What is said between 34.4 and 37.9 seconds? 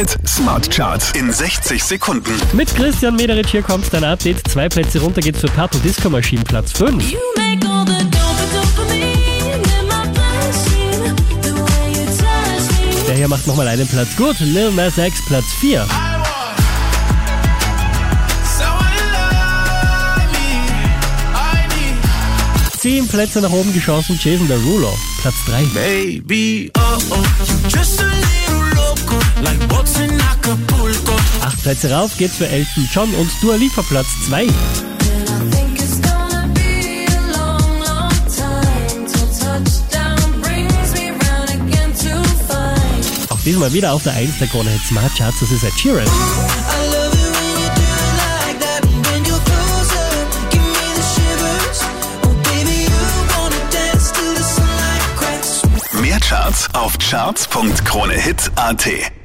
And I think it's gonna be a long,